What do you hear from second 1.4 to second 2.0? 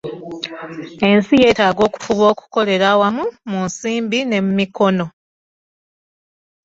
yeetaaga